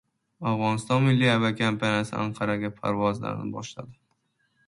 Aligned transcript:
Afg‘oniston 0.51 1.03
milliy 1.07 1.29
aviakompaniyasi 1.33 2.17
Anqaraga 2.23 2.71
parvozlarini 2.79 3.53
boshladi 3.59 3.95